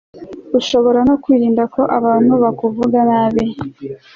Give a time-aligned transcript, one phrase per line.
[0.59, 3.43] ushobora no kwirinda ko abantu bakuvuga nabi